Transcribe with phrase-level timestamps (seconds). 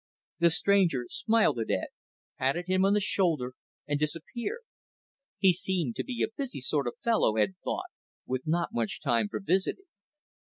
[0.39, 1.89] The stranger smiled at Ed,
[2.39, 3.53] patted him on the shoulder,
[3.87, 4.61] and disappeared.
[5.37, 7.91] He seemed to be a busy sort of fellow, Ed thought,
[8.25, 9.85] with not much time for visiting.